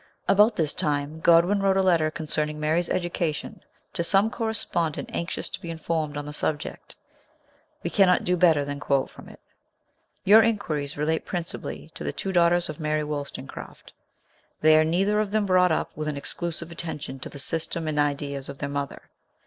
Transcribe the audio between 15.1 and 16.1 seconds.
of them brought up with